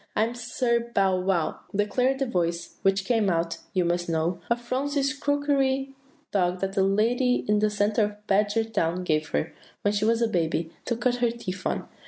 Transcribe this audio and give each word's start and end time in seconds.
"'I 0.15 0.23
am 0.23 0.33
Sir 0.33 0.89
Bow 0.95 1.19
wow,' 1.19 1.59
declared 1.75 2.17
the 2.17 2.25
voice, 2.25 2.77
which 2.81 3.05
came 3.05 3.29
out, 3.29 3.59
you 3.71 3.85
must 3.85 4.09
know, 4.09 4.39
of 4.49 4.59
Phronsie's 4.59 5.13
crockery 5.13 5.93
dog 6.31 6.59
that 6.61 6.75
a 6.75 6.81
lady 6.81 7.45
in 7.47 7.59
the 7.59 7.69
centre 7.69 8.05
of 8.05 8.27
Badgertown 8.27 9.03
gave 9.03 9.27
her, 9.29 9.53
when 9.83 9.93
she 9.93 10.05
was 10.05 10.19
a 10.23 10.27
baby, 10.27 10.71
to 10.85 10.95
cut 10.97 11.17
her 11.17 11.29
teeth 11.29 11.67
on. 11.67 11.87